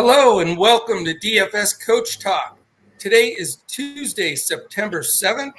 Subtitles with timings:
[0.00, 2.56] Hello and welcome to DFS Coach Talk.
[3.00, 5.50] Today is Tuesday, September 7th.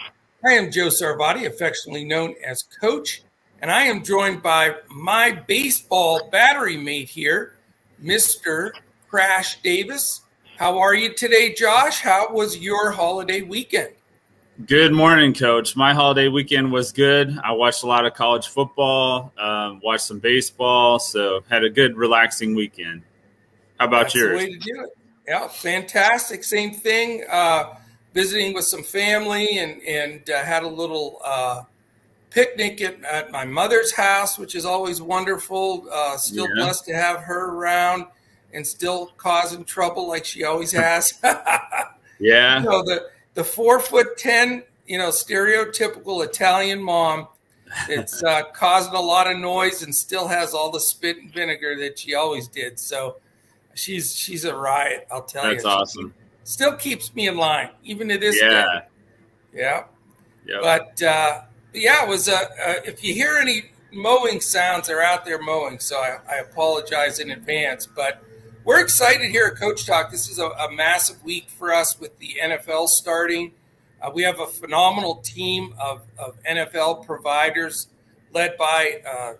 [0.46, 3.24] I am Joe Sarvati, affectionately known as Coach,
[3.62, 7.57] and I am joined by my baseball battery mate here,
[8.02, 8.71] Mr.
[9.10, 10.21] Crash Davis.
[10.58, 12.00] How are you today, Josh?
[12.00, 13.89] How was your holiday weekend?
[14.66, 15.75] Good morning, Coach.
[15.75, 17.38] My holiday weekend was good.
[17.44, 21.97] I watched a lot of college football, um, watched some baseball, so had a good,
[21.97, 23.04] relaxing weekend.
[23.79, 24.29] How about That's yours?
[24.32, 24.89] The way to do it.
[25.28, 26.43] Yeah, fantastic.
[26.43, 27.24] Same thing.
[27.29, 27.75] Uh,
[28.14, 31.64] visiting with some family and and uh, had a little uh,
[32.30, 35.88] picnic at, at, my mother's house, which is always wonderful.
[35.92, 36.64] Uh, still yeah.
[36.64, 38.05] blessed to have her around
[38.53, 41.19] and still causing trouble like she always has.
[42.19, 42.59] yeah.
[42.59, 47.27] Know, the the four foot ten, you know, stereotypical Italian mom.
[47.88, 51.77] It's uh, causing a lot of noise and still has all the spit and vinegar
[51.77, 52.80] that she always did.
[52.80, 53.17] So
[53.80, 55.08] she's she's a riot.
[55.11, 55.63] I'll tell That's you.
[55.63, 56.13] That's awesome.
[56.44, 58.49] Still keeps me in line, even to this yeah.
[58.49, 58.81] day.
[59.53, 59.83] Yeah.
[60.45, 60.61] Yep.
[60.61, 61.41] But uh,
[61.73, 62.27] yeah, it was.
[62.27, 62.33] Uh,
[62.66, 65.80] uh, if you hear any mowing sounds, they're out there mowing.
[65.80, 67.85] So I, I apologize in advance.
[67.88, 68.23] But
[68.63, 70.11] we're excited here at Coach Talk.
[70.11, 73.52] This is a, a massive week for us with the NFL starting.
[74.02, 77.88] Uh, we have a phenomenal team of, of NFL providers
[78.33, 79.33] led by, uh,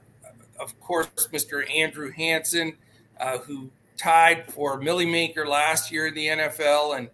[0.60, 1.70] of course, Mr.
[1.73, 2.76] Andrew Hanson,
[3.20, 7.09] uh, who tied for Milly Maker last year in the NFL and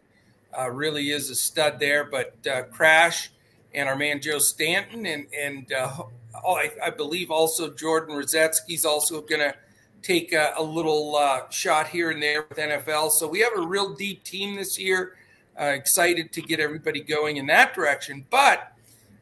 [0.57, 2.03] uh, really is a stud there.
[2.03, 3.31] But uh, Crash
[3.73, 6.03] and our man Joe Stanton and and uh,
[6.43, 9.55] oh, I, I, believe also Jordan Rosetsky's also going to
[10.01, 13.11] take a, a little uh, shot here and there with NFL.
[13.11, 15.15] So we have a real deep team this year.
[15.59, 18.25] Uh, excited to get everybody going in that direction.
[18.29, 18.73] But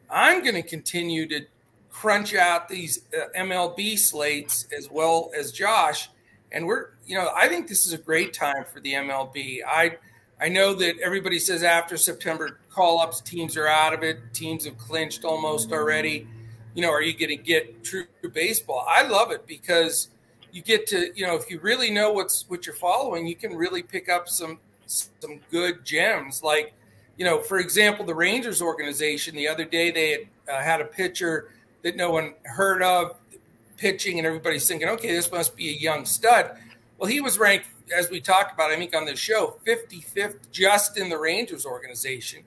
[0.09, 1.45] I'm going to continue to
[1.91, 6.09] crunch out these uh, MLB slates as well as Josh.
[6.53, 9.59] And we're, you know, I think this is a great time for the MLB.
[9.67, 9.97] I
[10.39, 14.19] I know that everybody says after September call ups, teams are out of it.
[14.33, 16.27] Teams have clinched almost already.
[16.75, 18.85] You know, are you going to get true baseball?
[18.87, 20.09] I love it because
[20.51, 23.55] you get to, you know, if you really know what's what you're following, you can
[23.55, 26.43] really pick up some some good gems.
[26.43, 26.73] Like,
[27.17, 30.21] you know, for example, the Rangers organization the other day they had
[30.51, 31.49] uh, had a pitcher
[31.83, 33.15] that no one heard of
[33.83, 36.55] pitching, and everybody's thinking, okay, this must be a young stud.
[36.97, 40.97] Well, he was ranked as we talked about, I think on this show, 55th just
[40.97, 42.43] in the Rangers organization.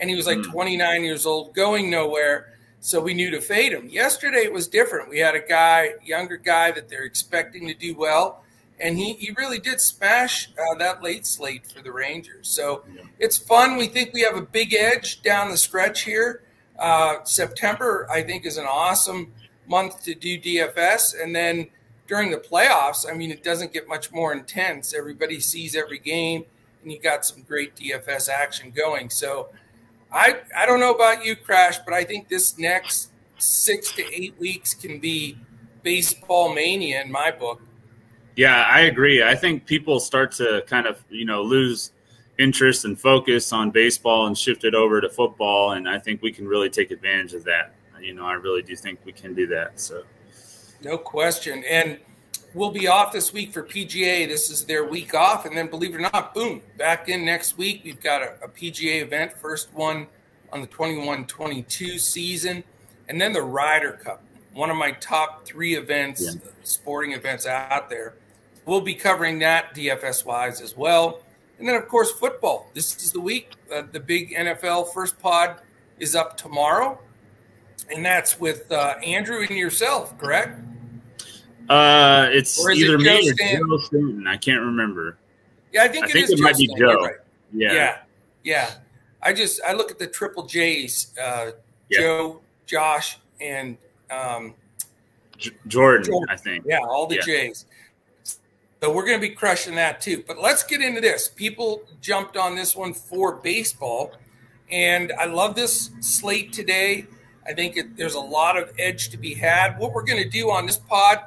[0.00, 0.50] And he was like mm.
[0.50, 2.54] 29 years old, going nowhere.
[2.80, 3.90] So we knew to fade him.
[3.90, 5.10] Yesterday it was different.
[5.10, 8.42] We had a guy, younger guy that they're expecting to do well.
[8.80, 12.48] And he, he really did smash uh, that late slate for the Rangers.
[12.48, 13.02] So yeah.
[13.18, 13.76] it's fun.
[13.76, 16.44] We think we have a big edge down the stretch here.
[16.78, 19.34] Uh, September, I think, is an awesome
[19.68, 21.22] month to do DFS.
[21.22, 21.68] And then
[22.06, 24.94] during the playoffs, I mean, it doesn't get much more intense.
[24.94, 26.44] Everybody sees every game,
[26.82, 29.10] and you got some great DFS action going.
[29.10, 29.50] So,
[30.12, 34.38] I I don't know about you, Crash, but I think this next six to eight
[34.38, 35.36] weeks can be
[35.82, 37.60] baseball mania in my book.
[38.36, 39.22] Yeah, I agree.
[39.22, 41.92] I think people start to kind of you know lose
[42.38, 46.32] interest and focus on baseball and shift it over to football, and I think we
[46.32, 47.74] can really take advantage of that.
[48.02, 49.80] You know, I really do think we can do that.
[49.80, 50.02] So.
[50.82, 51.64] No question.
[51.68, 51.98] And
[52.54, 54.28] we'll be off this week for PGA.
[54.28, 55.44] This is their week off.
[55.44, 57.82] And then, believe it or not, boom, back in next week.
[57.84, 60.06] We've got a, a PGA event, first one
[60.52, 62.64] on the 21 22 season.
[63.08, 64.22] And then the Ryder Cup,
[64.52, 66.50] one of my top three events, yeah.
[66.62, 68.14] sporting events out there.
[68.66, 71.22] We'll be covering that DFS wise as well.
[71.58, 72.70] And then, of course, football.
[72.74, 73.52] This is the week.
[73.72, 75.60] Uh, the big NFL first pod
[75.98, 77.00] is up tomorrow.
[77.94, 80.60] And that's with uh, Andrew and yourself, correct?
[81.68, 83.32] Uh, it's either it me or?
[83.32, 84.26] Joe Stanton.
[84.26, 85.18] I can't remember.
[85.72, 86.94] Yeah, I think I it think is it Joe might be Joe.
[86.94, 87.14] Right.
[87.52, 87.72] Yeah.
[87.72, 87.98] yeah,
[88.42, 88.70] yeah.
[89.22, 91.52] I just I look at the triple J's, uh,
[91.90, 92.00] yeah.
[92.00, 93.76] Joe, Josh, and
[94.10, 94.54] um,
[95.36, 96.64] J- Jordan, Jordan, I think.
[96.66, 97.22] Yeah, all the yeah.
[97.22, 97.66] J's.
[98.80, 100.22] So we're going to be crushing that too.
[100.26, 101.28] But let's get into this.
[101.28, 104.12] People jumped on this one for baseball,
[104.70, 107.06] and I love this slate today.
[107.48, 109.78] I think it, there's a lot of edge to be had.
[109.78, 111.20] What we're going to do on this pod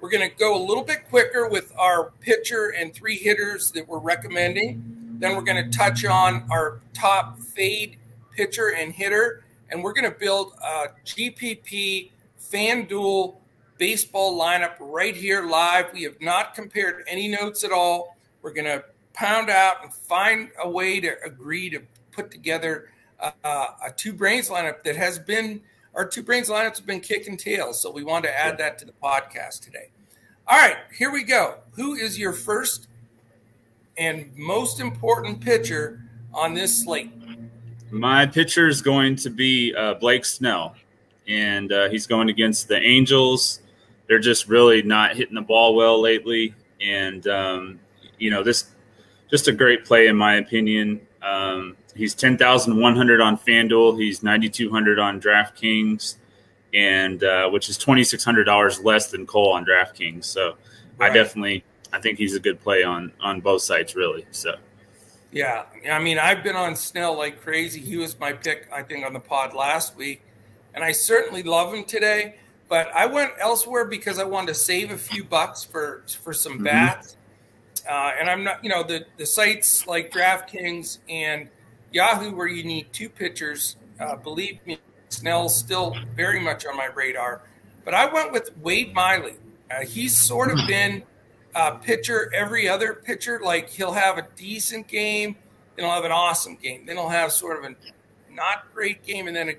[0.00, 3.88] we're going to go a little bit quicker with our pitcher and three hitters that
[3.88, 5.16] we're recommending.
[5.18, 7.98] Then we're going to touch on our top fade
[8.30, 9.44] pitcher and hitter.
[9.70, 13.36] And we're going to build a GPP FanDuel
[13.78, 15.86] baseball lineup right here live.
[15.94, 18.16] We have not compared any notes at all.
[18.42, 18.84] We're going to
[19.14, 21.80] pound out and find a way to agree to
[22.12, 22.90] put together
[23.20, 25.60] a, a two brains lineup that has been–
[25.96, 27.80] our two brains lineups have been kicking tails.
[27.80, 29.88] So we want to add that to the podcast today.
[30.46, 31.56] All right, here we go.
[31.72, 32.86] Who is your first
[33.96, 36.02] and most important pitcher
[36.32, 37.10] on this slate?
[37.90, 40.76] My pitcher is going to be uh, Blake Snell,
[41.26, 43.60] and uh, he's going against the Angels.
[44.06, 47.80] They're just really not hitting the ball well lately, and um,
[48.18, 48.66] you know this
[49.30, 51.00] just a great play in my opinion.
[51.22, 53.98] Um, he's ten thousand one hundred on FanDuel.
[54.00, 56.16] He's ninety two hundred on DraftKings,
[56.74, 60.24] and uh, which is twenty six hundred dollars less than Cole on DraftKings.
[60.24, 60.56] So
[60.98, 61.10] right.
[61.10, 64.26] I definitely I think he's a good play on on both sides really.
[64.30, 64.54] So.
[65.32, 67.80] Yeah, I mean, I've been on Snell like crazy.
[67.80, 70.22] He was my pick, I think, on the pod last week,
[70.72, 72.36] and I certainly love him today.
[72.68, 76.54] But I went elsewhere because I wanted to save a few bucks for for some
[76.54, 76.64] mm-hmm.
[76.64, 77.16] bats.
[77.88, 81.50] Uh, and I'm not, you know, the the sites like DraftKings and
[81.92, 83.76] Yahoo, where you need two pitchers.
[83.98, 84.78] Uh, believe me,
[85.08, 87.42] Snell's still very much on my radar.
[87.84, 89.36] But I went with Wade Miley.
[89.70, 91.02] Uh, he's sort of been
[91.54, 93.40] a pitcher every other pitcher.
[93.42, 95.36] Like he'll have a decent game,
[95.74, 97.74] then he'll have an awesome game, then he'll have sort of a
[98.32, 99.54] not great game, and then a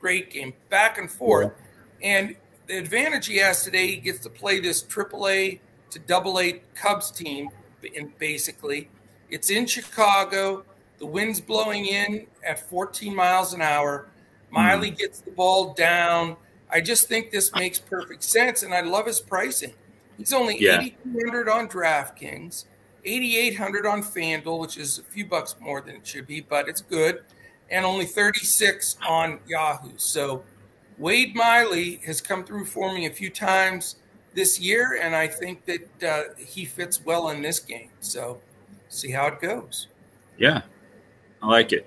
[0.00, 1.52] great game, back and forth.
[2.00, 2.08] Yeah.
[2.08, 2.36] And
[2.66, 7.10] the advantage he has today, he gets to play this AAA to Double A Cubs
[7.10, 7.50] team.
[7.96, 8.88] And basically,
[9.30, 10.64] it's in Chicago.
[10.98, 14.08] The wind's blowing in at 14 miles an hour.
[14.50, 14.98] Miley mm.
[14.98, 16.36] gets the ball down.
[16.70, 19.74] I just think this makes perfect sense, and I love his pricing.
[20.16, 20.80] He's only yeah.
[20.80, 22.64] 8,200 on DraftKings,
[23.04, 26.80] 8,800 on FanDuel, which is a few bucks more than it should be, but it's
[26.80, 27.22] good,
[27.70, 29.92] and only 36 on Yahoo.
[29.96, 30.42] So
[30.98, 33.96] Wade Miley has come through for me a few times
[34.34, 37.90] this year, and I think that uh, he fits well in this game.
[38.00, 38.40] So
[38.88, 39.88] see how it goes.
[40.38, 40.62] Yeah,
[41.46, 41.86] I like it.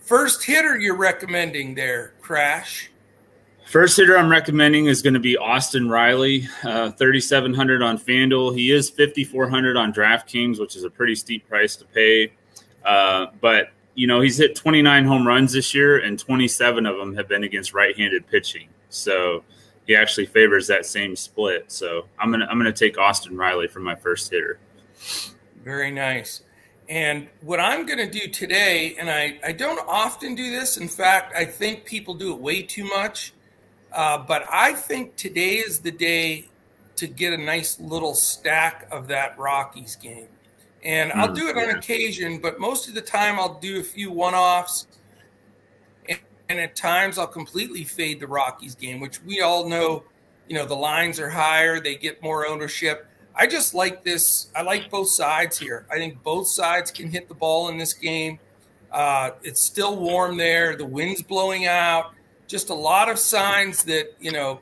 [0.00, 2.90] First hitter you're recommending there, Crash.
[3.64, 8.56] First hitter I'm recommending is going to be Austin Riley, uh, 3,700 on FanDuel.
[8.56, 12.32] He is 5,400 on DraftKings, which is a pretty steep price to pay.
[12.84, 17.14] Uh, but you know he's hit 29 home runs this year, and 27 of them
[17.14, 18.68] have been against right-handed pitching.
[18.88, 19.44] So
[19.86, 21.70] he actually favors that same split.
[21.70, 24.58] So I'm gonna I'm gonna take Austin Riley for my first hitter.
[25.62, 26.42] Very nice.
[26.88, 30.76] And what I'm going to do today, and I, I don't often do this.
[30.76, 33.32] In fact, I think people do it way too much
[33.92, 36.48] uh, but I think today is the day
[36.96, 40.28] to get a nice little stack of that Rockies game.
[40.84, 43.82] And I'll hmm, do it on occasion, but most of the time I'll do a
[43.82, 44.86] few one offs.
[46.08, 46.18] And,
[46.48, 50.04] and at times I'll completely fade the Rockies game, which we all know,
[50.48, 53.06] you know, the lines are higher, they get more ownership.
[53.34, 54.48] I just like this.
[54.54, 55.86] I like both sides here.
[55.90, 58.38] I think both sides can hit the ball in this game.
[58.90, 60.76] Uh, it's still warm there.
[60.76, 62.12] The wind's blowing out
[62.52, 64.60] just a lot of signs that you know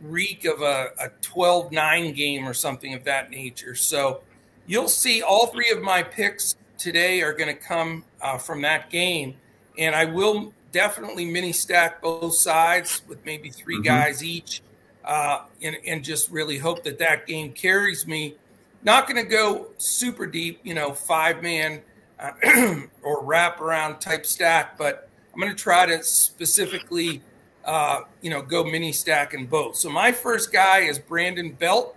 [0.00, 4.20] reek of a, a 12-9 game or something of that nature so
[4.68, 8.90] you'll see all three of my picks today are going to come uh, from that
[8.90, 9.34] game
[9.76, 13.82] and i will definitely mini stack both sides with maybe 3 mm-hmm.
[13.82, 14.62] guys each
[15.06, 18.34] uh, and, and just really hope that that game carries me
[18.82, 21.80] not going to go super deep you know five man
[22.18, 22.32] uh,
[23.02, 27.20] or wrap around type stack but I'm going to try to specifically,
[27.66, 29.76] uh, you know, go mini stack in both.
[29.76, 31.94] So my first guy is Brandon Belt,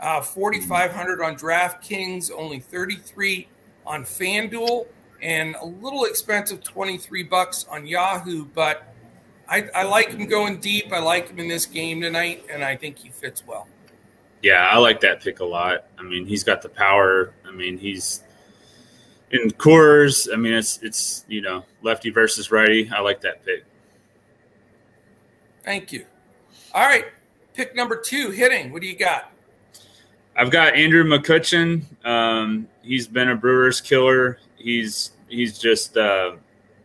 [0.00, 3.46] uh, 4,500 on DraftKings, only 33
[3.86, 4.86] on FanDuel,
[5.22, 8.46] and a little expensive, 23 bucks on Yahoo.
[8.46, 8.91] But
[9.52, 10.90] I, I like him going deep.
[10.94, 13.68] I like him in this game tonight, and I think he fits well.
[14.42, 15.84] Yeah, I like that pick a lot.
[15.98, 17.34] I mean, he's got the power.
[17.46, 18.22] I mean, he's
[19.30, 20.26] in Coors.
[20.32, 22.90] I mean, it's it's you know lefty versus righty.
[22.94, 23.66] I like that pick.
[25.64, 26.06] Thank you.
[26.72, 27.04] All right,
[27.52, 28.72] pick number two, hitting.
[28.72, 29.32] What do you got?
[30.34, 31.84] I've got Andrew McCutchen.
[32.06, 34.38] Um, he's been a Brewers killer.
[34.56, 36.36] He's he's just uh,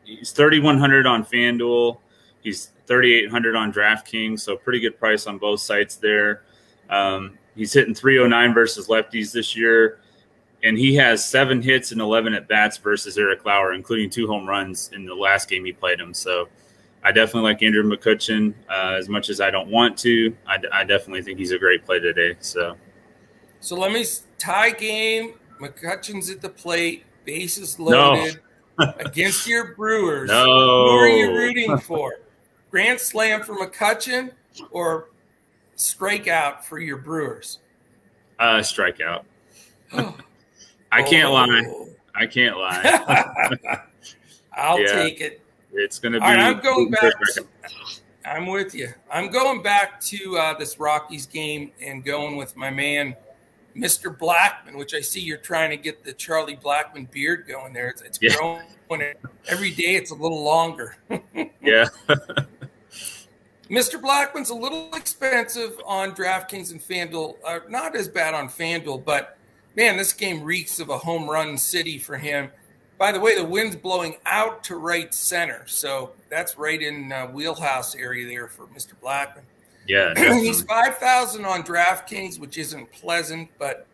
[0.03, 1.99] he's thirty one hundred on FanDuel.
[2.47, 6.43] He's thirty eight hundred on DraftKings, so pretty good price on both sites there.
[6.89, 9.99] Um, he's hitting three oh nine versus lefties this year
[10.63, 14.47] and he has seven hits and 11 at bats versus Eric Lauer, including two home
[14.47, 16.13] runs in the last game he played him.
[16.13, 16.49] So
[17.03, 20.35] I definitely like Andrew McCutchen uh, as much as I don't want to.
[20.47, 22.35] I, I, definitely think he's a great play today.
[22.39, 22.75] So,
[23.59, 24.03] so let me
[24.39, 25.35] tie game.
[25.61, 28.39] McCutchen's at the plate, bases loaded
[28.79, 28.93] no.
[28.99, 30.29] against your Brewers.
[30.29, 30.43] No.
[30.43, 32.15] Who are you rooting for?
[32.71, 34.31] Grand slam for McCutchen
[34.71, 35.09] or
[35.77, 37.59] strikeout for your Brewers?
[38.39, 39.23] Uh, strikeout.
[40.91, 41.33] I can't oh.
[41.33, 41.87] lie.
[42.15, 43.81] I can't lie.
[44.53, 45.41] I'll yeah, take it.
[45.71, 46.25] It's going to be.
[46.25, 47.13] Right, I'm going back.
[47.35, 47.45] To,
[48.25, 48.89] I'm with you.
[49.11, 53.15] I'm going back to uh, this Rockies game and going with my man
[53.77, 54.15] Mr.
[54.15, 57.89] Blackmon, which I see you're trying to get the Charlie Blackmon beard going there.
[57.89, 58.35] It's, it's yeah.
[58.35, 59.13] growing
[59.47, 59.95] every day.
[59.95, 60.97] It's a little longer.
[61.61, 61.85] yeah.
[63.69, 64.01] Mr.
[64.01, 67.35] Blackmon's a little expensive on DraftKings and FanDuel.
[67.45, 69.37] Uh, not as bad on FanDuel, but
[69.75, 72.49] man, this game reeks of a home run city for him.
[72.97, 77.27] By the way, the wind's blowing out to right center, so that's right in uh,
[77.27, 78.93] wheelhouse area there for Mr.
[78.99, 79.43] Blackman.
[79.87, 83.85] Yeah, he's five thousand on DraftKings, which isn't pleasant, but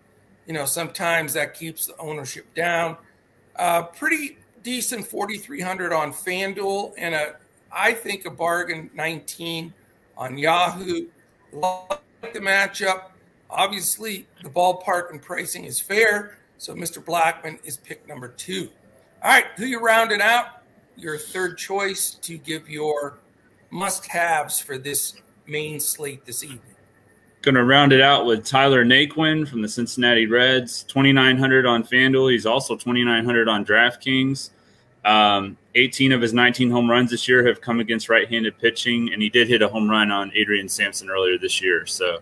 [0.47, 2.95] you know sometimes that keeps the ownership down.
[3.57, 7.35] Uh, pretty decent forty three hundred on FanDuel, and a
[7.73, 9.73] I think a bargain 19
[10.17, 11.07] on Yahoo.
[11.51, 12.03] Like
[12.33, 13.09] the matchup.
[13.49, 16.37] Obviously, the ballpark and pricing is fair.
[16.57, 17.03] So Mr.
[17.03, 18.69] Blackmon is pick number two.
[19.21, 20.63] All right, who you rounding out?
[20.95, 23.19] Your third choice to give your
[23.69, 25.15] must haves for this
[25.47, 26.61] main slate this evening.
[27.41, 32.31] Going to round it out with Tyler Naquin from the Cincinnati Reds, 2,900 on FanDuel.
[32.31, 34.51] He's also 2,900 on DraftKings.
[35.03, 39.21] Um, 18 of his 19 home runs this year have come against right-handed pitching, and
[39.21, 41.85] he did hit a home run on Adrian Sampson earlier this year.
[41.85, 42.19] So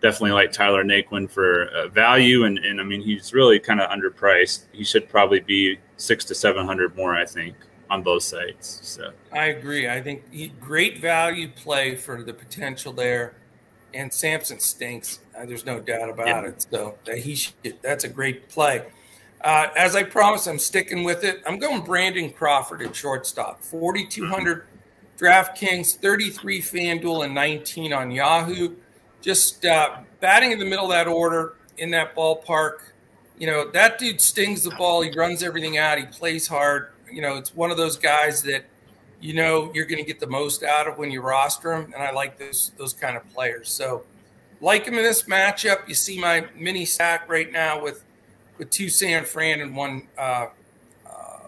[0.00, 3.90] definitely like Tyler Naquin for uh, value, and, and I mean he's really kind of
[3.90, 4.64] underpriced.
[4.72, 7.56] He should probably be six to seven hundred more, I think,
[7.90, 8.80] on both sides.
[8.82, 9.88] So I agree.
[9.88, 13.34] I think he, great value play for the potential there,
[13.94, 15.20] and Sampson stinks.
[15.36, 16.44] Uh, there's no doubt about yeah.
[16.44, 16.66] it.
[16.70, 18.82] So that he should, that's a great play.
[19.40, 21.42] Uh, as I promised, I'm sticking with it.
[21.46, 23.62] I'm going Brandon Crawford at shortstop.
[23.62, 24.66] 4,200
[25.18, 28.76] DraftKings, 33 FanDuel, and 19 on Yahoo.
[29.20, 32.78] Just uh, batting in the middle of that order in that ballpark.
[33.38, 35.02] You know, that dude stings the ball.
[35.02, 35.98] He runs everything out.
[35.98, 36.92] He plays hard.
[37.10, 38.64] You know, it's one of those guys that
[39.20, 41.92] you know you're going to get the most out of when you roster him.
[41.92, 43.70] And I like those those kind of players.
[43.70, 44.04] So,
[44.60, 45.86] like him in this matchup.
[45.86, 48.04] You see my mini stack right now with
[48.58, 50.48] with two San Fran and one uh,
[51.06, 51.38] uh,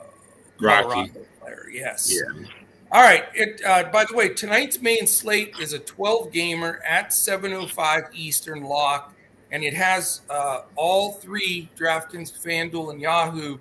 [0.60, 1.66] Rocky player.
[1.72, 2.12] Yes.
[2.14, 2.46] Yeah.
[2.90, 3.24] All right.
[3.34, 8.62] It, uh, by the way, tonight's main slate is a 12 gamer at 7:05 Eastern
[8.62, 9.14] lock,
[9.52, 13.58] and it has uh, all three DraftKings, FanDuel, and Yahoo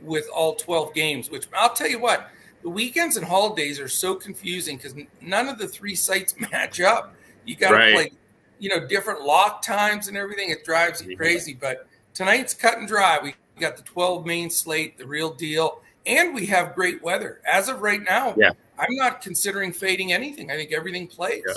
[0.00, 1.30] with all 12 games.
[1.30, 2.30] Which I'll tell you what,
[2.62, 7.14] the weekends and holidays are so confusing because none of the three sites match up.
[7.44, 7.94] You got to right.
[7.94, 8.12] play,
[8.58, 10.50] you know, different lock times and everything.
[10.50, 13.18] It drives you crazy, but tonight's cut and dry.
[13.22, 17.40] We got the 12 main slate, the real deal, and we have great weather.
[17.50, 18.50] As of right now, yeah.
[18.78, 20.50] I'm not considering fading anything.
[20.50, 21.44] I think everything plays.
[21.46, 21.54] Yeah.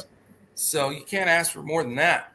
[0.56, 2.32] So you can't ask for more than that.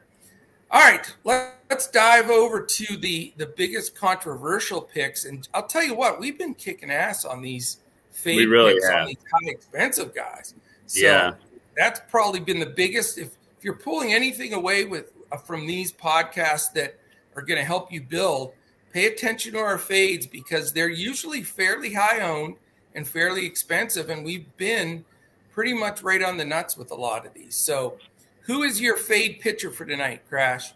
[0.69, 5.95] All right, let's dive over to the the biggest controversial picks, and I'll tell you
[5.95, 7.77] what, we've been kicking ass on these
[8.11, 9.01] fade really picks have.
[9.01, 10.53] on these high expensive guys.
[10.87, 11.33] So yeah,
[11.75, 13.17] that's probably been the biggest.
[13.17, 16.97] If if you're pulling anything away with uh, from these podcasts that
[17.35, 18.53] are going to help you build,
[18.93, 22.55] pay attention to our fades because they're usually fairly high owned
[22.95, 24.09] and fairly expensive.
[24.09, 25.05] And we've been
[25.51, 27.55] pretty much right on the nuts with a lot of these.
[27.55, 27.97] So,
[28.41, 30.73] who is your fade pitcher for tonight, Crash?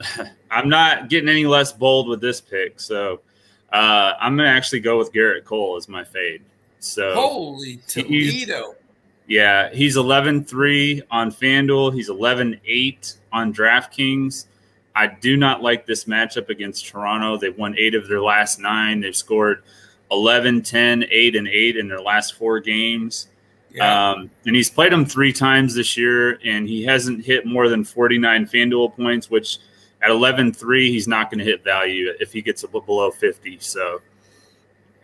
[0.50, 2.78] I'm not getting any less bold with this pick.
[2.80, 3.20] So,
[3.72, 6.42] uh, I'm going to actually go with Gerrit Cole as my fade.
[6.80, 8.76] So, holy Toledo.
[9.26, 11.92] Yeah, he's 11 3 on FanDuel.
[11.92, 14.46] He's 11 8 on DraftKings.
[14.98, 17.36] I do not like this matchup against Toronto.
[17.36, 19.00] They've won eight of their last nine.
[19.00, 19.62] They've scored
[20.10, 23.28] 11, 10, 8, and 8 in their last four games.
[23.70, 24.10] Yeah.
[24.10, 27.84] Um, and he's played them three times this year, and he hasn't hit more than
[27.84, 29.58] 49 FanDuel points, which
[30.02, 33.60] at 11 3, he's not going to hit value if he gets below 50.
[33.60, 34.00] So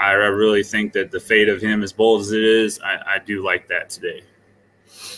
[0.01, 3.15] I, I, really think that the fate of him, as bold as it is, I,
[3.15, 4.25] I do like that today.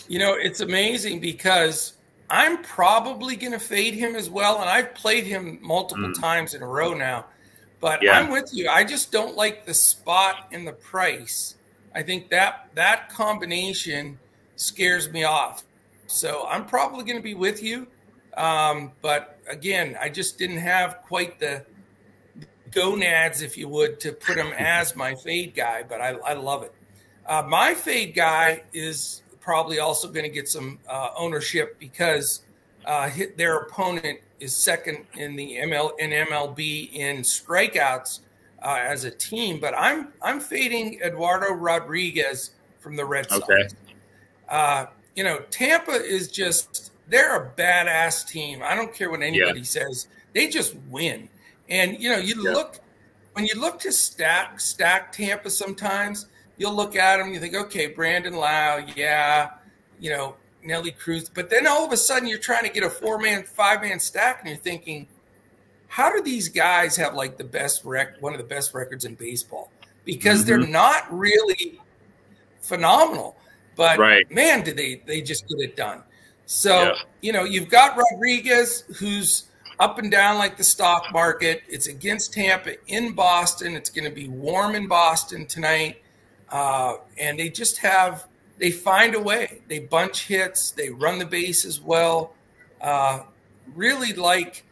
[0.07, 1.93] You know, it's amazing because
[2.29, 4.61] I'm probably going to fade him as well.
[4.61, 6.19] And I've played him multiple mm.
[6.19, 7.25] times in a row now.
[7.79, 8.19] But yeah.
[8.19, 8.69] I'm with you.
[8.69, 11.55] I just don't like the spot and the price.
[11.93, 14.19] I think that that combination
[14.55, 15.63] scares me off.
[16.07, 17.87] So I'm probably going to be with you.
[18.35, 21.65] Um, but again, I just didn't have quite the
[22.71, 25.83] gonads, if you would, to put him as my fade guy.
[25.83, 26.73] But I, I love it.
[27.25, 32.41] Uh, my fade guy is probably also going to get some uh, ownership because
[32.85, 38.19] uh, hit, their opponent is second in the ML in MLB in strikeouts
[38.61, 39.61] uh, as a team.
[39.61, 43.43] But I'm I'm fading Eduardo Rodriguez from the Red Sox.
[43.43, 43.69] Okay.
[44.49, 48.61] Uh, you know, Tampa is just they're a badass team.
[48.61, 49.65] I don't care what anybody yeah.
[49.65, 51.29] says; they just win.
[51.69, 52.51] And you know, you yeah.
[52.51, 52.81] look
[53.31, 56.27] when you look to stack stack Tampa sometimes
[56.57, 59.51] you'll look at him, you think, okay, Brandon Lowe, yeah,
[59.99, 61.29] you know, Nelly Cruz.
[61.29, 63.99] But then all of a sudden you're trying to get a four man, five man
[63.99, 65.07] stack and you're thinking,
[65.87, 69.15] how do these guys have like the best rec, one of the best records in
[69.15, 69.71] baseball?
[70.03, 70.61] Because mm-hmm.
[70.61, 71.79] they're not really
[72.61, 73.37] phenomenal,
[73.75, 74.29] but right.
[74.31, 76.03] man, did they they just get it done.
[76.45, 76.93] So yeah.
[77.21, 79.45] you know, you've got Rodriguez, who's
[79.79, 81.61] up and down like the stock market.
[81.67, 83.75] It's against Tampa in Boston.
[83.75, 86.01] It's going to be warm in Boston tonight,
[86.49, 88.27] uh, and they just have
[88.59, 89.61] they find a way.
[89.67, 90.71] They bunch hits.
[90.71, 92.33] They run the bases well.
[92.81, 93.23] Uh,
[93.75, 94.63] really like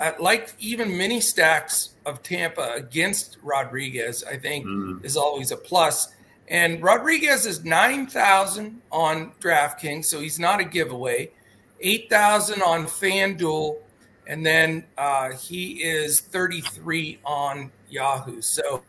[0.00, 4.24] uh, like even mini stacks of Tampa against Rodriguez.
[4.24, 5.04] I think mm.
[5.04, 6.14] is always a plus.
[6.48, 11.30] And Rodriguez is nine thousand on DraftKings, so he's not a giveaway.
[11.80, 13.78] Eight thousand on FanDuel,
[14.26, 18.40] and then uh, he is thirty three on Yahoo.
[18.42, 18.84] So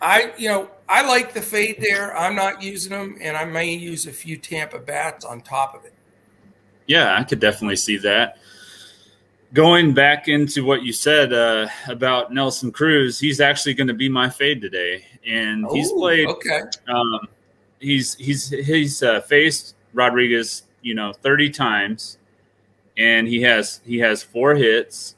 [0.00, 2.16] I, you know, I like the fade there.
[2.16, 5.84] I'm not using them, and I may use a few Tampa bats on top of
[5.84, 5.92] it.
[6.86, 8.38] Yeah, I could definitely see that.
[9.52, 14.08] Going back into what you said uh, about Nelson Cruz, he's actually going to be
[14.08, 16.28] my fade today, and Ooh, he's played.
[16.28, 16.60] Okay.
[16.88, 17.20] Um,
[17.80, 22.18] he's he's he's uh, faced Rodriguez, you know, thirty times,
[22.96, 25.15] and he has he has four hits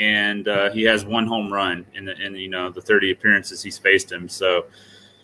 [0.00, 3.62] and uh, he has one home run in the in you know the 30 appearances
[3.62, 4.28] he's faced him.
[4.28, 4.64] So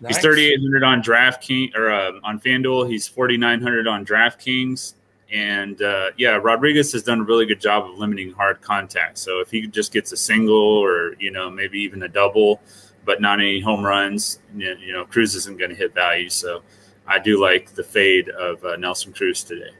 [0.02, 0.16] nice.
[0.16, 2.88] he's 3,800 on DraftKings or uh, on FanDuel.
[2.88, 4.94] He's 4,900 on DraftKings.
[5.32, 9.16] And uh, yeah, Rodriguez has done a really good job of limiting hard contact.
[9.18, 12.60] So if he just gets a single or you know maybe even a double,
[13.06, 16.28] but not any home runs, you know Cruz isn't going to hit value.
[16.28, 16.62] So
[17.06, 19.70] I do like the fade of uh, Nelson Cruz today.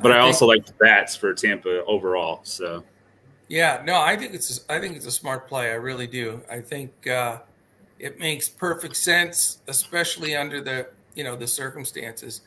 [0.00, 2.40] But I, I also like the bats for Tampa overall.
[2.44, 2.84] So
[3.48, 5.70] yeah, no, I think it's I think it's a smart play.
[5.70, 6.40] I really do.
[6.50, 7.38] I think uh,
[7.98, 12.40] it makes perfect sense, especially under the you know the circumstances.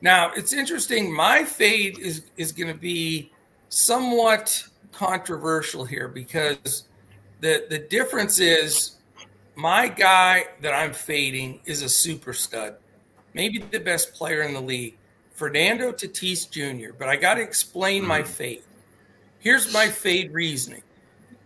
[0.00, 1.12] Now it's interesting.
[1.14, 3.30] My fade is is going to be
[3.68, 6.84] somewhat controversial here because
[7.40, 8.96] the the difference is
[9.54, 12.76] my guy that I'm fading is a super stud,
[13.34, 14.96] maybe the best player in the league,
[15.32, 16.92] Fernando Tatis Jr.
[16.98, 18.32] But I got to explain my mm-hmm.
[18.32, 18.62] fade.
[19.42, 20.84] Here's my fade reasoning.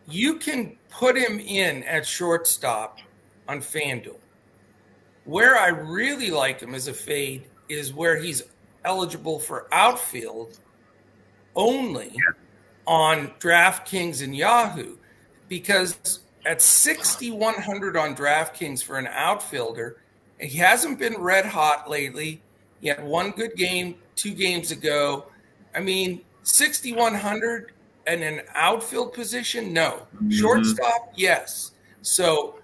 [0.06, 2.98] You can put him in at shortstop
[3.48, 4.18] on FanDuel.
[5.24, 8.42] Where I really like him as a fade is where he's
[8.84, 10.60] eligible for outfield
[11.54, 12.14] only
[12.86, 14.98] on DraftKings and Yahoo
[15.48, 20.02] because at 6100 on DraftKings for an outfielder,
[20.38, 22.42] he hasn't been red hot lately.
[22.78, 25.32] He had one good game two games ago.
[25.74, 27.72] I mean, 6100
[28.06, 30.06] and an outfield position, no.
[30.16, 30.30] Mm-hmm.
[30.30, 31.72] Shortstop, yes.
[32.02, 32.60] So,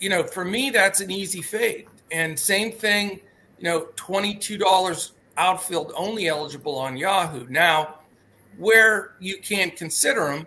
[0.00, 1.86] you know, for me, that's an easy fade.
[2.10, 3.20] And same thing,
[3.58, 7.46] you know, $22 outfield only eligible on Yahoo.
[7.48, 7.96] Now,
[8.56, 10.46] where you can't consider him,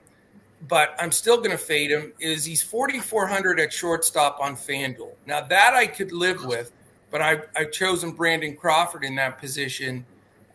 [0.68, 5.14] but I'm still going to fade him, is he's 4,400 at shortstop on FanDuel.
[5.26, 6.72] Now, that I could live with,
[7.12, 10.06] but I, I've chosen Brandon Crawford in that position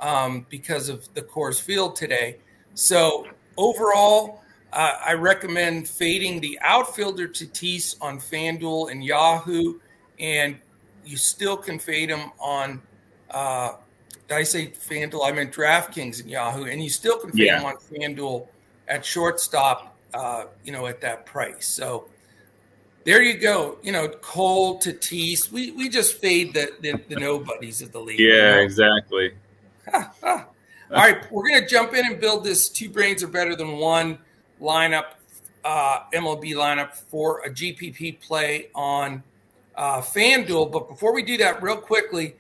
[0.01, 2.37] um, because of the Coors Field today.
[2.75, 9.79] So overall, uh, I recommend fading the outfielder Tatis on FanDuel and Yahoo,
[10.19, 10.57] and
[11.05, 12.83] you still can fade him on.
[13.31, 13.75] Uh,
[14.29, 15.29] did I say FanDuel?
[15.29, 17.61] I meant DraftKings and Yahoo, and you still can fade yeah.
[17.61, 18.49] him on FanDuel
[18.89, 19.97] at shortstop.
[20.13, 21.67] Uh, you know, at that price.
[21.67, 22.07] So
[23.03, 23.79] there you go.
[23.83, 25.51] You know, Cole, Tatis.
[25.51, 28.21] We we just fade the the, the nobodies of the league.
[28.21, 28.59] Yeah, you know?
[28.61, 29.33] exactly.
[30.95, 33.79] All right, we're going to jump in and build this two brains are better than
[33.79, 34.17] one
[34.63, 35.07] lineup,
[35.65, 39.21] uh, MLB lineup for a GPP play on
[39.75, 40.71] uh, FanDuel.
[40.71, 42.37] But before we do that, real quickly,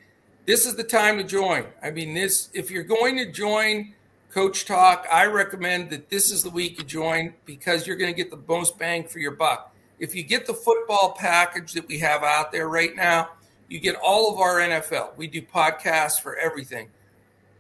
[0.47, 1.65] this is the time to join.
[1.83, 3.93] I mean, this if you're going to join
[4.31, 8.17] Coach Talk, I recommend that this is the week you join because you're going to
[8.17, 9.75] get the most bang for your buck.
[9.99, 13.31] If you get the football package that we have out there right now,
[13.69, 15.17] you get all of our NFL.
[15.17, 16.89] We do podcasts for everything.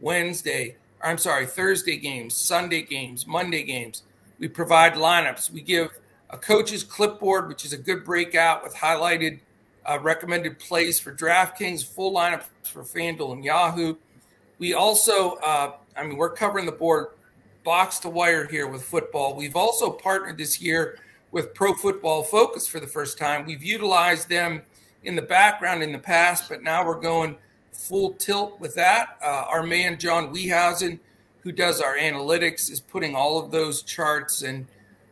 [0.01, 4.05] Wednesday, I'm sorry, Thursday games, Sunday games, Monday games.
[4.39, 5.51] We provide lineups.
[5.51, 5.91] We give
[6.31, 9.41] a coach's clipboard, which is a good breakout with highlighted
[9.85, 13.97] uh, recommended plays for DraftKings, full lineups for FanDuel and Yahoo.
[14.59, 17.09] We also, uh, I mean, we're covering the board
[17.65, 19.37] box to wire here with football.
[19.37, 20.99] We've also partnered this year
[21.33, 23.45] with Pro Football Focus for the first time.
[23.45, 24.63] We've utilized them
[25.03, 27.37] in the background in the past, but now we're going
[27.75, 29.19] full tilt with that.
[29.23, 30.99] Uh, our man John Weehausen,
[31.41, 34.67] who does our analytics, is putting all of those charts and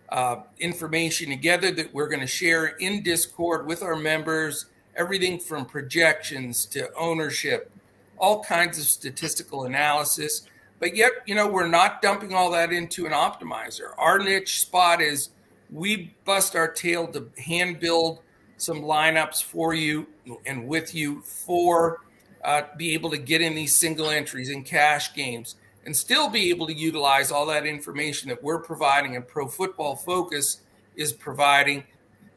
[0.09, 4.67] uh, information together that we're going to share in Discord with our members.
[4.95, 7.73] Everything from projections to ownership,
[8.19, 10.47] all kinds of statistical analysis.
[10.79, 13.93] but yet, you know, we're not dumping all that into an optimizer.
[13.97, 15.31] Our niche spot is
[15.71, 18.21] we bust our tail to hand build
[18.59, 20.07] some lineups for you
[20.47, 22.01] and with you for
[22.45, 26.51] uh, be able to get in these single entries in cash games and still be
[26.51, 30.61] able to utilize all that information that we're providing and Pro Football Focus
[30.97, 31.85] is providing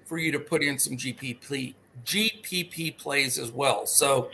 [0.06, 1.74] for you to put in some GPP
[2.06, 3.86] GPP plays as well.
[3.86, 4.30] So,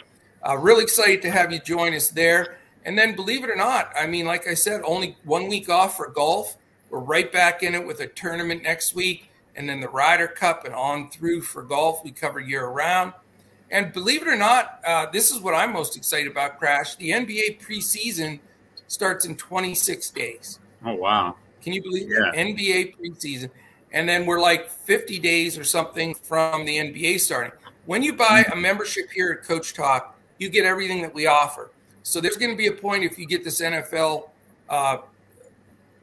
[0.47, 2.57] uh, really excited to have you join us there.
[2.85, 5.97] And then, believe it or not, I mean, like I said, only one week off
[5.97, 6.57] for golf.
[6.89, 10.65] We're right back in it with a tournament next week, and then the Ryder Cup
[10.65, 12.03] and on through for golf.
[12.03, 13.13] We cover year round.
[13.71, 16.95] And believe it or not, uh, this is what I'm most excited about, Crash.
[16.95, 18.39] The NBA preseason
[18.87, 20.59] starts in 26 days.
[20.85, 21.35] Oh, wow.
[21.61, 22.31] Can you believe yeah.
[22.33, 22.35] it?
[22.35, 23.49] NBA preseason.
[23.93, 27.53] And then we're like 50 days or something from the NBA starting.
[27.85, 31.71] When you buy a membership here at Coach Talk, you get everything that we offer.
[32.03, 34.29] So there's going to be a point if you get this NFL
[34.69, 34.97] uh,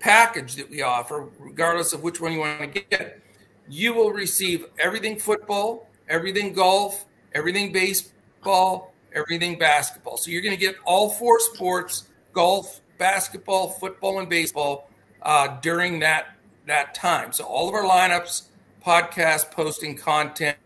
[0.00, 3.20] package that we offer, regardless of which one you want to get,
[3.68, 7.04] you will receive everything football, everything golf,
[7.34, 10.16] everything baseball, everything basketball.
[10.16, 14.90] So you're going to get all four sports golf, basketball, football, and baseball
[15.22, 16.36] uh, during that,
[16.66, 17.32] that time.
[17.32, 18.44] So all of our lineups,
[18.84, 20.56] podcast, posting content,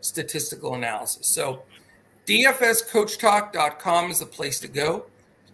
[0.00, 1.26] statistical analysis.
[1.26, 1.62] So
[2.26, 5.06] DFSCoachTalk.com is the place to go.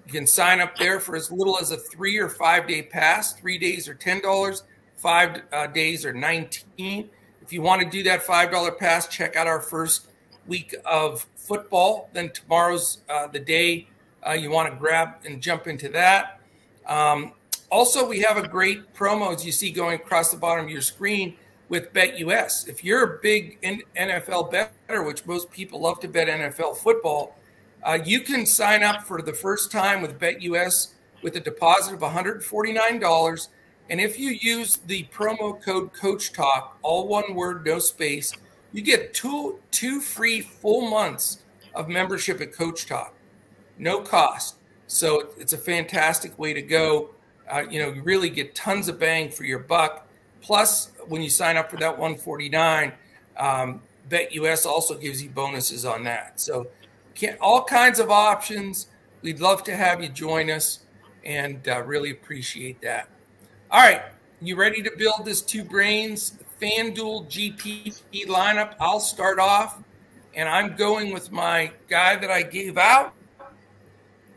[0.07, 3.33] You can sign up there for as little as a three or five day pass.
[3.33, 4.63] Three days are $10,
[4.97, 7.11] five uh, days are 19
[7.43, 10.09] If you want to do that $5 pass, check out our first
[10.47, 12.11] week of football.
[12.13, 13.89] Then tomorrow's uh, the day
[14.27, 16.41] uh, you want to grab and jump into that.
[16.87, 17.33] Um,
[17.71, 20.83] also, we have a great promo as you see going across the bottom of your
[20.83, 21.37] screen
[21.69, 22.69] with BetUS.
[22.69, 27.37] If you're a big NFL bettor, which most people love to bet NFL football,
[27.83, 32.01] uh, you can sign up for the first time with BetUS with a deposit of
[32.01, 33.49] $149.
[33.89, 38.33] And if you use the promo code Coach Talk, all one word, no space,
[38.73, 41.43] you get two two free full months
[41.75, 43.15] of membership at Coach Talk,
[43.79, 44.57] no cost.
[44.87, 47.11] So it's a fantastic way to go.
[47.51, 50.07] Uh, you know, you really get tons of bang for your buck.
[50.41, 52.93] Plus, when you sign up for that 149,
[53.37, 56.41] um, BetUS also gives you bonuses on that.
[56.41, 56.69] So,
[57.41, 58.89] all kinds of options.
[59.23, 60.81] We'd love to have you join us
[61.25, 63.09] and uh, really appreciate that.
[63.71, 64.03] All right,
[64.41, 68.75] you ready to build this two brains FanDuel GPP lineup?
[68.81, 69.83] I'll start off,
[70.35, 73.13] and I'm going with my guy that I gave out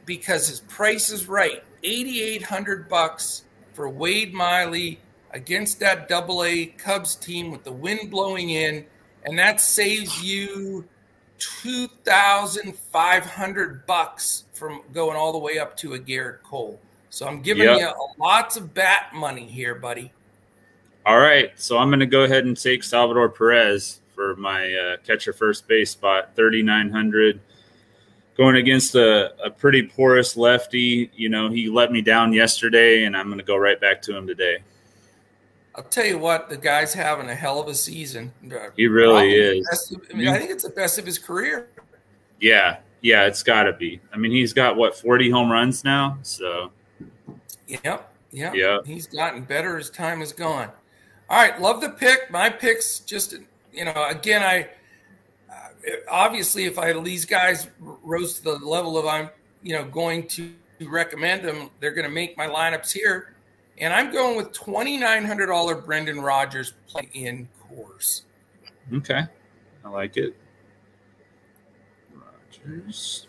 [0.05, 1.63] because his price is right.
[1.83, 4.99] 8800 bucks for Wade Miley
[5.31, 8.85] against that double A Cubs team with the wind blowing in,
[9.23, 10.85] and that saves you
[11.37, 16.79] two thousand five hundred bucks from going all the way up to a Gerrit Cole.
[17.09, 17.79] So I'm giving yep.
[17.79, 20.11] you lots of bat money here, buddy.
[21.05, 24.97] All right, so I'm going to go ahead and take Salvador Perez for my uh,
[24.97, 27.39] catcher first base spot, thirty nine hundred.
[28.37, 33.17] Going against a, a pretty porous lefty, you know, he let me down yesterday, and
[33.17, 34.59] I'm going to go right back to him today.
[35.75, 38.31] I'll tell you what, the guy's having a hell of a season.
[38.75, 39.91] He really is.
[39.93, 41.67] Of, I mean, I think it's the best of his career.
[42.39, 43.99] Yeah, yeah, it's got to be.
[44.13, 46.17] I mean, he's got what forty home runs now.
[46.21, 46.71] So,
[47.67, 48.79] yep, yep, yeah.
[48.85, 50.69] He's gotten better as time has gone.
[51.29, 52.31] All right, love the pick.
[52.31, 53.35] My picks, just
[53.71, 54.69] you know, again, I
[55.49, 59.29] uh, obviously if I these guys rose to the level of I'm,
[59.61, 63.35] you know, going to recommend them, they're going to make my lineups here.
[63.77, 68.23] And I'm going with $2,900 Brendan Rodgers play in Coors.
[68.93, 69.21] Okay.
[69.85, 70.35] I like it.
[72.13, 73.27] Rodgers.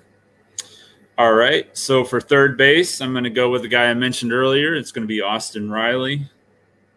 [1.17, 1.77] All right.
[1.77, 4.75] So for third base, I'm going to go with the guy I mentioned earlier.
[4.75, 6.29] It's going to be Austin Riley,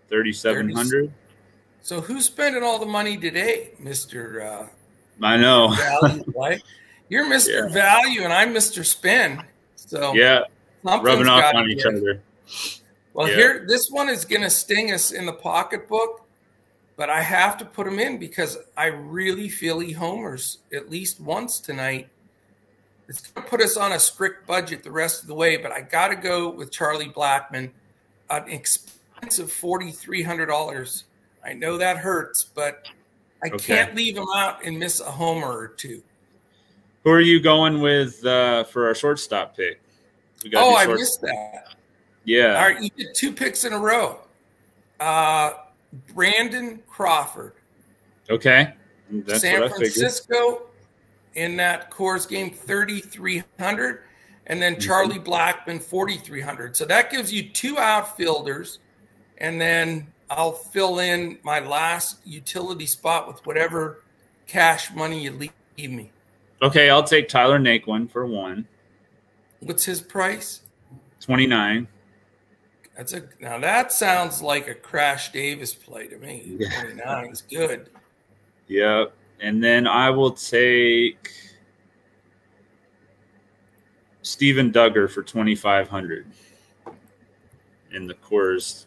[0.10, 1.12] 3,700.
[1.82, 4.46] So who's spending all the money today, Mr.
[4.46, 4.68] Uh,
[5.22, 5.76] I know.
[6.02, 6.60] Value.
[7.10, 7.68] You're Mr.
[7.68, 7.74] Yeah.
[7.74, 8.86] Value and I'm Mr.
[8.86, 9.44] Spin.
[9.76, 10.44] So yeah,
[10.84, 12.22] rubbing off on each other.
[13.14, 13.36] Well, yeah.
[13.36, 16.26] here, this one is going to sting us in the pocketbook,
[16.96, 21.20] but I have to put him in because I really feel he homers at least
[21.20, 22.08] once tonight.
[23.08, 25.72] It's going to put us on a strict budget the rest of the way, but
[25.72, 27.70] I got to go with Charlie Blackmon.
[28.30, 31.04] an expensive $4,300.
[31.46, 32.88] I know that hurts, but
[33.44, 33.58] I okay.
[33.58, 36.02] can't leave him out and miss a homer or two.
[37.04, 39.82] Who are you going with uh, for our shortstop pick?
[40.56, 41.76] oh, I missed that.
[42.24, 42.56] Yeah.
[42.56, 44.20] All right, you did two picks in a row.
[45.00, 45.54] Uh,
[46.14, 47.54] Brandon Crawford.
[48.30, 48.74] Okay.
[49.10, 50.64] That's San Francisco
[51.36, 54.04] in that Coors game 3300
[54.48, 54.82] and then mm-hmm.
[54.82, 56.76] Charlie Blackmon 4300.
[56.76, 58.80] So that gives you two outfielders
[59.38, 64.04] and then I'll fill in my last utility spot with whatever
[64.48, 66.12] cash money you leave me.
[66.62, 68.68] Okay, I'll take Tyler Naquin for one.
[69.60, 70.62] What's his price?
[71.22, 71.88] 29.
[72.96, 76.56] That's a now that sounds like a Crash Davis play to me.
[76.60, 76.82] Yeah.
[76.82, 77.90] 29 is good.
[78.68, 79.14] Yep.
[79.40, 81.32] And then I will take
[84.22, 86.28] Steven Duggar for 2500
[87.92, 88.86] in the Coors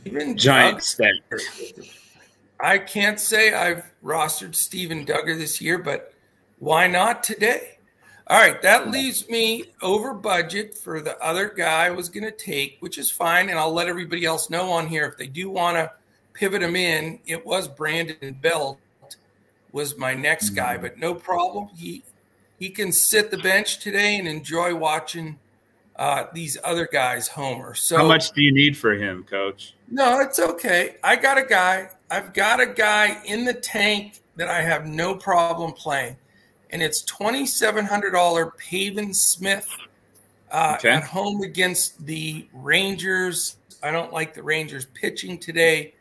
[0.00, 1.14] Steven Giant stack.
[2.60, 6.12] I can't say I've rostered Steven Duggar this year, but
[6.58, 7.78] why not today?
[8.26, 12.30] All right, that leaves me over budget for the other guy I was going to
[12.30, 13.48] take, which is fine.
[13.48, 15.90] And I'll let everybody else know on here if they do want to
[16.34, 17.20] pivot him in.
[17.26, 18.78] It was Brandon Belt
[19.72, 20.82] was my next guy, mm.
[20.82, 21.68] but no problem.
[21.76, 22.02] He
[22.58, 25.38] he can sit the bench today and enjoy watching
[25.98, 27.74] uh, these other guys homer.
[27.74, 29.74] So how much do you need for him, Coach?
[29.90, 30.96] No, it's okay.
[31.02, 31.90] I got a guy.
[32.10, 36.16] I've got a guy in the tank that I have no problem playing,
[36.70, 39.68] and it's twenty seven hundred dollar Pavin Smith
[40.52, 40.90] uh, okay.
[40.90, 43.56] at home against the Rangers.
[43.82, 45.94] I don't like the Rangers pitching today.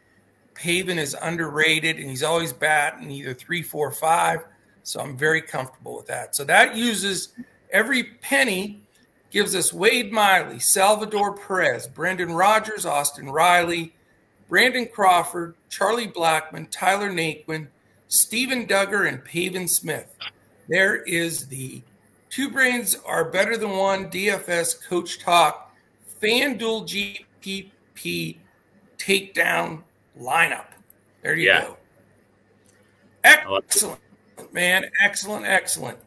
[0.53, 4.45] Pavin is underrated, and he's always batting either three, four, five.
[4.83, 6.36] So I'm very comfortable with that.
[6.36, 7.33] So that uses
[7.71, 8.81] every penny
[9.30, 13.94] gives us Wade Miley, Salvador Perez, Brendan Rodgers, Austin Riley,
[14.50, 17.68] Brandon Crawford, Charlie Blackmon, Tyler Naquin,
[18.08, 20.16] Steven Duggar, and Pavin Smith.
[20.70, 21.82] There is the
[22.30, 25.76] two brains are better than one DFS coach talk
[26.22, 27.26] FanDuel
[28.04, 28.38] GPP
[28.98, 29.84] takedown
[30.20, 30.68] lineup.
[31.22, 31.62] There you yeah.
[31.63, 31.78] go.
[33.24, 34.00] Excellent,
[34.52, 34.90] man.
[35.02, 35.98] Excellent, excellent.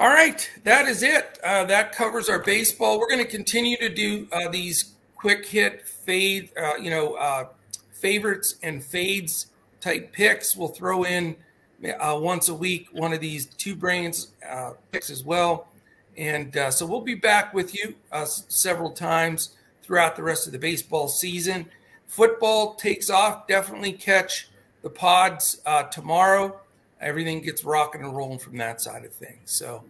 [0.00, 1.38] All right, that is it.
[1.44, 2.98] Uh, that covers our baseball.
[2.98, 7.48] We're going to continue to do uh, these quick hit fade, uh, you know, uh,
[7.92, 9.48] favorites and fades
[9.82, 10.56] type picks.
[10.56, 11.36] We'll throw in
[11.84, 15.68] uh, once a week one of these two brains uh, picks as well.
[16.16, 19.50] And so we'll be back with you several times
[19.82, 21.66] throughout the rest of the baseball season.
[22.06, 23.46] Football takes off.
[23.46, 24.48] Definitely catch
[24.80, 25.60] the pods
[25.92, 26.58] tomorrow
[27.00, 29.50] everything gets rocking and rolling from that side of things.
[29.50, 29.84] So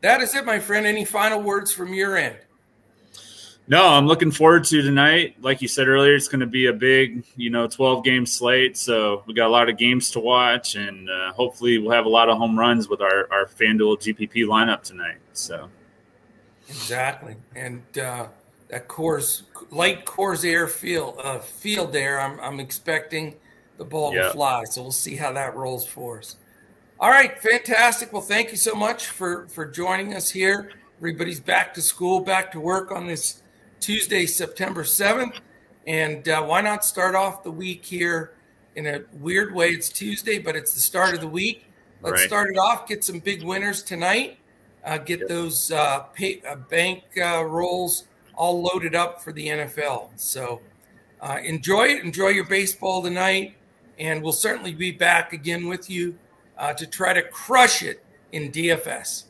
[0.00, 0.86] that is it, my friend.
[0.86, 2.36] Any final words from your end?
[3.68, 5.34] No, I'm looking forward to tonight.
[5.40, 8.76] Like you said earlier, it's going to be a big, you know, 12 game slate.
[8.76, 12.08] So we got a lot of games to watch, and uh, hopefully we'll have a
[12.08, 15.18] lot of home runs with our our FanDuel GPP lineup tonight.
[15.32, 15.68] So
[16.68, 18.28] exactly, and uh,
[18.68, 22.20] that Coors light Coors Air field uh, field there.
[22.20, 23.34] I'm I'm expecting
[23.76, 24.24] the ball yep.
[24.24, 24.64] to fly.
[24.64, 26.36] So we'll see how that rolls for us.
[26.98, 28.12] All right, fantastic.
[28.12, 30.70] Well, thank you so much for for joining us here.
[30.98, 33.42] Everybody's back to school, back to work on this
[33.80, 35.38] Tuesday, September seventh,
[35.86, 38.32] and uh, why not start off the week here
[38.76, 39.68] in a weird way?
[39.70, 41.66] It's Tuesday, but it's the start of the week.
[42.00, 42.28] Let's right.
[42.28, 42.88] start it off.
[42.88, 44.38] Get some big winners tonight.
[44.82, 45.28] Uh, get yep.
[45.28, 48.04] those uh, pay, uh, bank uh, rolls
[48.36, 50.10] all loaded up for the NFL.
[50.16, 50.62] So
[51.20, 52.04] uh, enjoy it.
[52.04, 53.54] Enjoy your baseball tonight
[53.98, 56.16] and we'll certainly be back again with you
[56.58, 59.24] uh, to try to crush it in DFS.